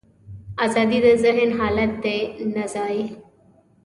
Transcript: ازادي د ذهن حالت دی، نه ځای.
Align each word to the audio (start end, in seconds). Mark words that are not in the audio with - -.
ازادي 0.65 0.99
د 1.05 1.07
ذهن 1.23 1.49
حالت 1.59 1.91
دی، 2.03 2.19
نه 2.55 2.65
ځای. 2.73 2.97